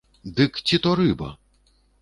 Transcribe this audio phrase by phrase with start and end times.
[0.39, 1.29] Дык ці то рыба?